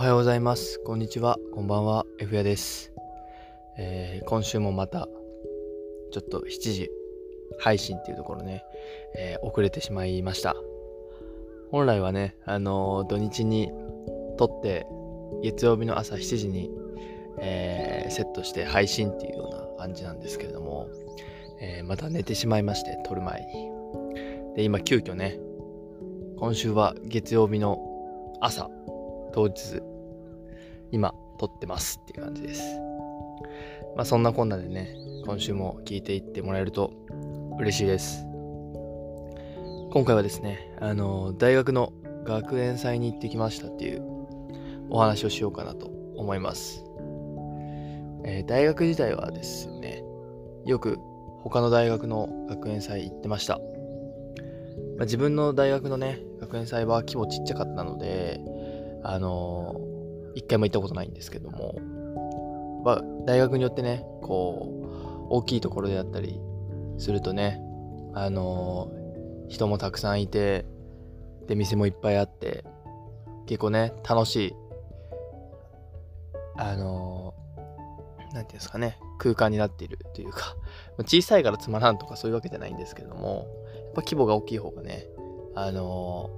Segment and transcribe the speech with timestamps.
[0.00, 0.80] はようございます。
[0.86, 1.36] こんにちは。
[1.52, 2.06] こんばんは。
[2.18, 2.90] F やです。
[3.76, 5.06] えー、今週もまた、
[6.10, 6.90] ちょっと7時
[7.58, 8.64] 配信っていうところね、
[9.14, 10.56] えー、遅れてしまいました。
[11.70, 13.70] 本来はね、あのー、土日に
[14.38, 14.86] 撮って、
[15.42, 16.70] 月曜日の朝7時に、
[17.42, 20.88] え、セットして配信っていうような感じなんですけれども、
[21.60, 24.56] えまた寝てしまいまして、撮る前に。
[24.56, 25.38] で、今急遽ね、
[26.38, 27.78] 今週は月曜日の
[28.40, 28.70] 朝、
[29.32, 29.82] 当日、
[30.92, 32.62] 今、撮ってますっていう感じです。
[33.96, 36.92] まあそんなこんなでね、今週も聞いていってもらえると
[37.58, 38.24] 嬉しいです。
[39.92, 41.92] 今回はですね、あの、大学の
[42.24, 44.02] 学園祭に行ってきましたっていう
[44.90, 46.84] お話をしようかなと思います。
[48.24, 50.04] えー、大学時代はですね、
[50.66, 50.98] よく
[51.42, 53.58] 他の大学の学園祭行ってました。
[54.96, 58.40] まあ、自分の大学のね、学園祭は規模ちっちゃかったので、
[59.02, 59.80] あの、
[60.34, 61.80] 一回も行ったことないんですけども、
[62.84, 66.40] まあ、大学によってね、こう、大きいところであったり
[66.98, 67.60] するとね、
[68.14, 70.66] あのー、人もたくさんいて、
[71.46, 72.64] で、店もいっぱいあって、
[73.46, 74.54] 結構ね、楽しい、
[76.56, 80.56] あのー、ていうんですかね、空間になっているというか、
[80.98, 85.06] 小さいからつまらんとかそういうわけじゃないんですけども、やっぱ規模が大きい方がね、
[85.54, 86.30] あの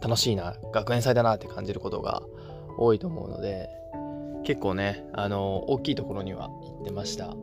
[0.00, 2.22] 楽しいな、学園祭だなって感じることが
[2.78, 3.68] 多いと思うので、
[4.44, 7.34] 結構ね、あの大きいところには行ってました。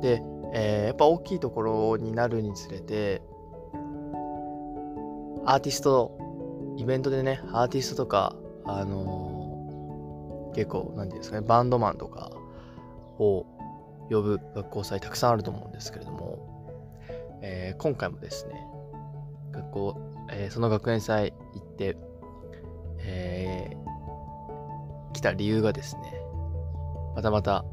[0.00, 0.22] で、
[0.54, 3.22] えー、やっぱ大きいところになるにつれて、
[5.44, 6.18] アーティスト、
[6.76, 12.30] イベントでね、アーティストとか、あのー、結構、なんていうんですかね、バンドマンとか
[13.18, 13.46] を
[14.10, 16.98] 呼ぶ学校祭たくさんあると思うんですけれども、
[17.40, 18.66] えー、今回もですね、
[19.52, 20.00] 学校、
[20.30, 21.96] えー、その学園祭行って、
[23.04, 26.02] えー、来た理由がですね、
[27.14, 27.64] またまた、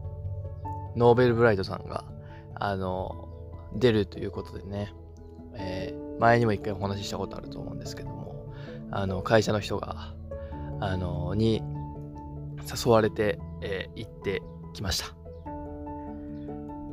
[0.96, 2.04] ノーベルブライトさんが、
[2.56, 3.30] あの、
[3.74, 4.94] 出るということでね、
[5.54, 8.54] えー、前にも一回お話ししたことあると思うんですけども、
[8.92, 10.14] あの、会社の人が、
[10.80, 11.62] あの、に
[12.60, 14.42] 誘われて、えー、行って
[14.74, 15.16] きました。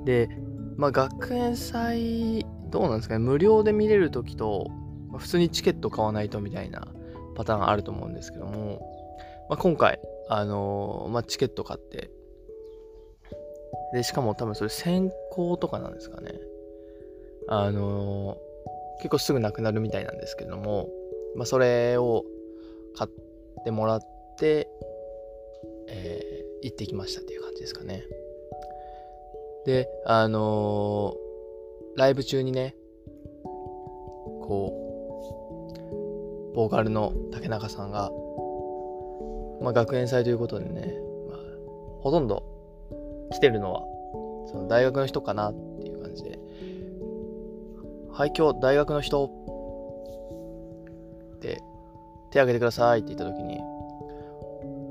[0.05, 0.29] で、
[0.77, 4.71] まあ、学園祭どうなんですかね、無料で見れるときと、
[5.17, 6.89] 普通にチケット買わないとみたいな
[7.37, 8.81] パターンあると思うんですけども、
[9.49, 12.11] まあ、今回、あのー、まあ、チケット買って、
[13.93, 16.33] で、しかも多分それ先行とかなんですかね。
[17.49, 20.89] あのー、結構すぐなくなるみたいなんですけども、
[21.37, 22.25] まあ、それを
[22.97, 24.01] 買ってもらっ
[24.39, 24.69] て、
[25.89, 28.03] えー、行ってきましたっていう感じですかね。
[29.65, 31.27] で、あのー
[31.97, 32.77] ライブ中にね、
[33.43, 34.86] こう、
[36.57, 38.11] ボーカルの竹中さんが、
[39.61, 40.95] まあ、学園祭ということでね、
[41.29, 41.39] まあ、
[42.01, 42.43] ほとんど
[43.31, 43.83] 来てるのは、
[44.51, 46.39] その大学の人かなっていう感じで、
[48.11, 49.27] はい、今日大学の人
[51.37, 51.61] って
[52.31, 53.61] 手挙げてくださいって言った時に、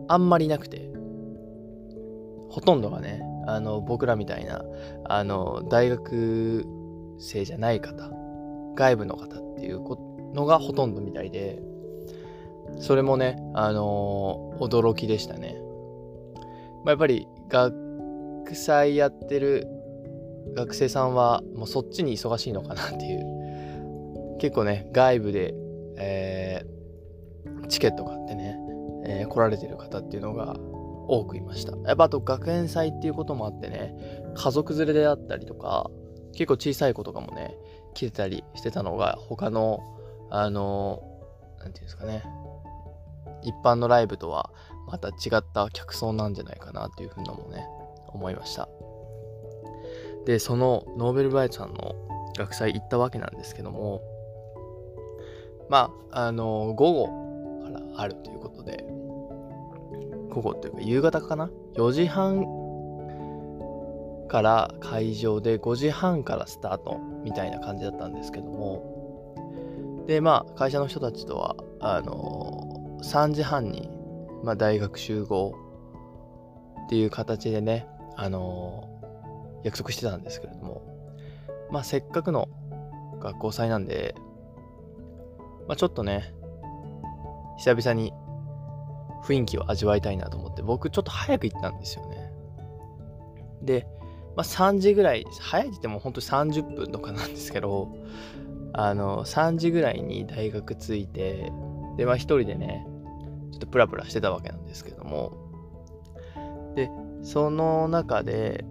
[0.07, 0.87] あんまりなくて、
[2.51, 4.63] ほとんどがね、あの、僕らみたいな、
[5.05, 6.63] あの、大学
[7.17, 8.11] 生じゃない方、
[8.75, 11.59] 外部の方っていうことのがほとんどみたいで、
[12.79, 15.55] それもね、あのー、驚きでしたね。
[16.83, 17.73] まあ、やっぱり学
[18.53, 19.67] 祭やってる
[20.55, 24.37] 学生さんはもうそっちに忙しいのかなっていう。
[24.39, 25.53] 結構ね、外部で、
[25.97, 28.57] えー、チケット買ってね、
[29.05, 30.55] えー、来られてる方っていうのが
[31.07, 31.75] 多くいました。
[31.87, 33.95] やっぱあと学園祭っていうこともあってね、
[34.35, 35.89] 家族連れであったりとか、
[36.33, 37.55] 結構小さい子とかもね、
[37.93, 39.79] 来てたりしてたのが、他の、
[40.29, 41.01] あの、
[41.59, 42.23] なんていうんですかね、
[43.43, 44.51] 一般のライブとは
[44.87, 47.65] また違った客層なんじゃないかなっていうふうなもね、
[48.07, 48.67] 思いました。
[50.25, 51.95] で、そのノーベルバイトさんの
[52.37, 54.01] 学祭行ったわけなんですけども、
[55.69, 58.85] まあ、あの、午後からあるということで、
[60.29, 62.45] 午後というか夕方かな ?4 時半
[64.27, 68.94] から会場で5時半からスタートみたいな感じだったんですけども
[70.07, 73.89] でまあ会社の人たちとはあの3時半に、
[74.43, 75.55] まあ、大学集合
[76.85, 78.89] っていう形でねあの
[79.63, 80.95] 約束してたんですけれども。
[81.71, 82.47] まあせっかくの
[83.19, 84.15] 学校祭なんで
[85.67, 86.33] まあちょっとね
[87.57, 88.13] 久々に
[89.23, 92.31] 雰囲気を味わいたいなと思って僕ちょっと早く行ったんですよね。
[93.63, 93.87] で
[94.35, 97.95] まあ、3時ぐらい、早いって言っても本当に30分とかなんですけど、
[98.77, 101.51] あの、3時ぐらいに大学着いて、
[101.97, 102.85] で、まあ一人でね、
[103.51, 105.31] ちょっとプラプラしてたわけなんですけども、
[106.75, 106.89] で、
[107.23, 108.65] その中で、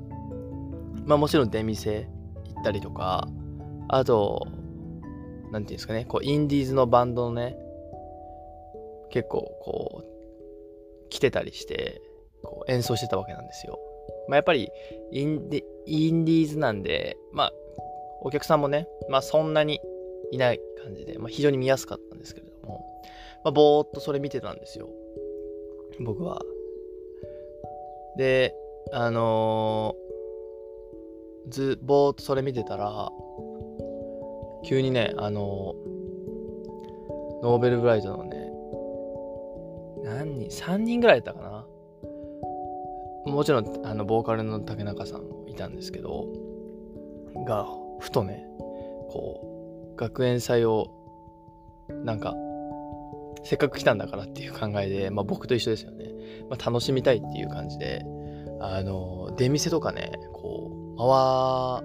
[1.06, 2.08] まあもちろん出店
[2.54, 3.26] 行ったりとか、
[3.88, 4.46] あと、
[5.50, 7.56] なんていうんですかね、こう、インディーズのバンドのね、
[9.08, 12.02] 結構こう、来てたりして、
[12.42, 13.78] こう演奏してたわけなんですよ。
[14.28, 14.68] まあやっぱり
[15.12, 17.52] インディ、インディーズなんで、まあ、
[18.20, 19.80] お客さんもね、まあそんなに
[20.30, 22.84] いない感じで、まあ非常に見やすかったんですけれども、
[23.44, 24.88] まあぼーっとそれ見てたんですよ。
[26.00, 26.42] 僕は。
[28.16, 28.54] で、
[28.92, 33.10] あのー、ず、ぼーっとそれ見てたら、
[34.64, 38.50] 急にね、あのー、ノーベルブライトのね、
[40.04, 41.66] 何人 ?3 人ぐらいだったかな
[43.26, 46.26] もちろん、あの、ボーカルの竹中さんもいたんですけど、
[47.46, 47.66] が、
[48.00, 48.46] ふとね、
[49.10, 49.53] こう、
[49.96, 50.90] 学園祭を、
[52.04, 52.34] なんか、
[53.44, 56.06] せっかく来たんだからっていう考えで、まあ僕と一緒ですよね。
[56.48, 58.04] まあ楽しみたいっていう感じで、
[58.60, 61.84] あの、出店とかね、こう、回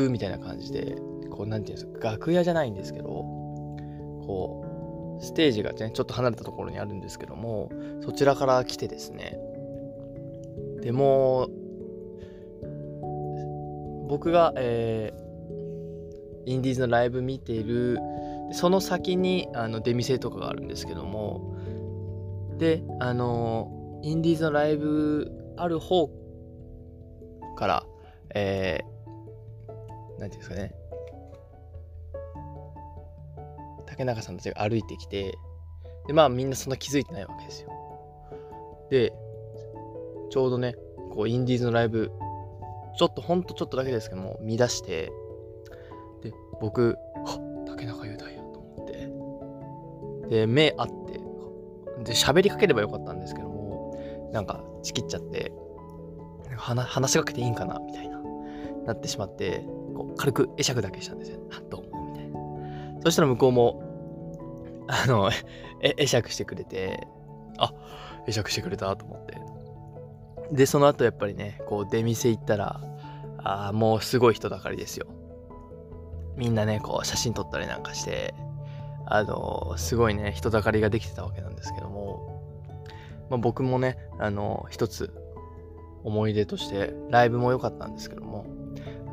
[0.00, 0.96] るみたいな感じで、
[1.30, 7.70] こう、なんていうんですか、楽屋じゃないんですけど、こう、ステージがね、ちょっと離れたところにあるんですけども、
[8.00, 9.38] そちらから来てですね、
[10.80, 11.48] でも、
[14.08, 15.21] 僕が、えー、
[16.46, 17.98] インディーズのライブ見てる、
[18.52, 21.56] その先にあの出店とかがあるんですけども、
[22.58, 26.10] で、あの、インディーズのライブある方
[27.56, 27.86] から、
[28.34, 30.74] えー、なんていうんですかね、
[33.86, 35.34] 竹中さんたちが歩いてきて、
[36.06, 37.70] で、まあみんなそんな気づいてないわけですよ。
[38.90, 39.12] で、
[40.30, 40.74] ちょうどね、
[41.14, 42.10] こう、インディーズのライブ、
[42.96, 45.12] ちょっと、ほんとちょっとだけですけども、見出して、
[46.60, 51.20] 僕、は、竹中雄大やと思って、で、目合って、
[52.04, 53.96] で、喋りかければよかったんですけども、
[54.32, 55.52] なんか、ちきっちゃって、
[56.56, 58.20] 話話しかけていいんかなみたいな、
[58.86, 59.64] なってしまって、
[59.94, 61.40] こう軽く会釈だけしたんですよ。
[61.52, 63.02] あ、どうも、みたいな。
[63.02, 63.82] そしたら向こうも、
[64.88, 65.30] あの、
[65.96, 67.06] 会釈してくれて、
[67.58, 67.72] あ、
[68.26, 69.36] 会釈してくれたと思って。
[70.52, 72.80] で、その後やっぱりね、こう出店行ったら、
[73.38, 75.06] あ、もうすごい人だかりですよ。
[76.36, 78.34] みんなね、こう写真撮ったりなんかして、
[79.06, 82.42] あの、すごいね、人だかりができてたわけなんですけども、
[83.30, 85.14] まあ、僕もね、あの、一つ
[86.04, 88.46] 思い出として、ライブも良かったんですけども、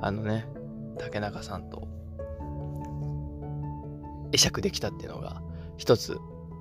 [0.01, 0.45] あのね、
[0.98, 1.88] 竹中さんと
[4.31, 5.42] 会釈できたっていうのが
[5.77, 6.19] 一つ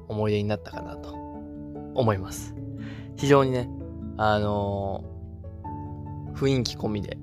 [0.09, 1.13] 思い出になったかなと
[1.95, 2.55] 思います。
[3.17, 3.69] 非常にね、
[4.17, 7.19] あのー、雰囲気込みで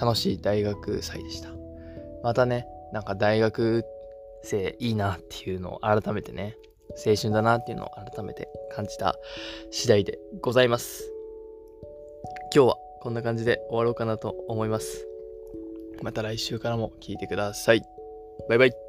[0.00, 1.55] 楽しい大学祭でした。
[2.22, 3.84] またね、なんか大学
[4.42, 6.56] 生いいなっていうのを改めてね、
[7.06, 9.16] 青春だなっていうのを改めて感じた
[9.70, 11.10] 次第でございます。
[12.54, 15.06] 今日はこんな感じで終わろうかなと思います。
[16.02, 17.82] また来週からも聞いてください。
[18.48, 18.85] バイバイ。